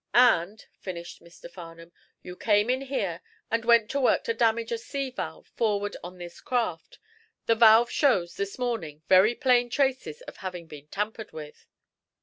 "and," 0.15 0.65
finished 0.79 1.21
Mr. 1.21 1.47
Farnum, 1.47 1.91
"you 2.23 2.35
came 2.35 2.71
in 2.71 2.81
here 2.81 3.21
and 3.51 3.63
went 3.63 3.87
to 3.91 4.01
work 4.01 4.23
to 4.23 4.33
damage 4.33 4.71
a 4.71 4.79
sea 4.79 5.11
valve 5.11 5.45
forward 5.49 5.95
on 6.03 6.17
this 6.17 6.41
craft. 6.41 6.97
The 7.45 7.53
valve 7.53 7.91
shows, 7.91 8.35
this 8.35 8.57
morning, 8.57 9.03
very 9.07 9.35
plain 9.35 9.69
traces 9.69 10.21
of 10.21 10.37
having 10.37 10.65
been 10.65 10.87
tampered 10.87 11.33
with." 11.33 11.67